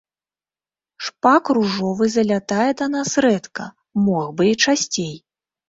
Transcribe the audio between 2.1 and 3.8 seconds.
залятае да нас рэдка,